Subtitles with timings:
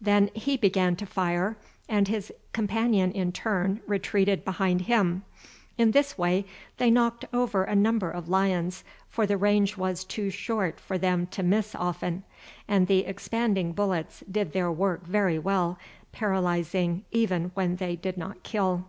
[0.00, 5.22] Then he began to fire, and his companion in turn retreated behind him.
[5.76, 6.46] In this way
[6.78, 11.26] they knocked over a number of lions, for the range was too short for them
[11.26, 12.24] to miss often,
[12.66, 15.78] and the expanding bullets did their work very well,
[16.10, 18.86] paralyzing even when they did not kill.